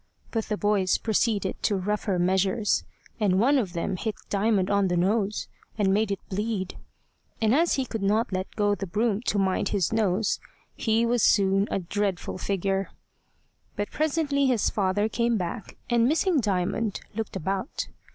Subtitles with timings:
[0.31, 2.83] But the boys proceeded to rougher measures,
[3.19, 6.75] and one of them hit Diamond on the nose, and made it bleed;
[7.39, 10.39] and as he could not let go the broom to mind his nose,
[10.75, 12.89] he was soon a dreadful figure.
[13.75, 17.87] But presently his father came back, and missing Diamond, looked about.